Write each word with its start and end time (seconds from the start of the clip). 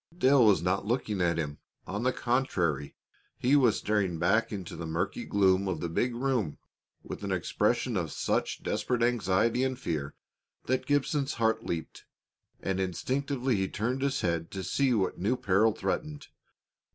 Dale 0.17 0.43
was 0.43 0.63
not 0.63 0.83
looking 0.87 1.21
at 1.21 1.37
him; 1.37 1.59
on 1.85 2.01
the 2.01 2.11
contrary, 2.11 2.95
he 3.37 3.55
was 3.55 3.77
staring 3.77 4.17
back 4.17 4.51
into 4.51 4.75
the 4.75 4.87
murky 4.87 5.25
gloom 5.25 5.67
of 5.67 5.79
the 5.79 5.89
big 5.89 6.15
room 6.15 6.57
with 7.03 7.23
an 7.23 7.31
expression 7.31 7.95
of 7.95 8.11
such 8.11 8.63
desperate 8.63 9.03
anxiety 9.03 9.63
and 9.63 9.77
fear 9.77 10.15
that 10.65 10.87
Gibson's 10.87 11.35
heart 11.35 11.67
leaped, 11.67 12.05
and 12.59 12.79
instinctively 12.79 13.57
he 13.57 13.67
turned 13.67 14.01
his 14.01 14.21
head 14.21 14.49
to 14.49 14.63
see 14.63 14.91
what 14.95 15.19
new 15.19 15.37
peril 15.37 15.71
threatened. 15.71 16.29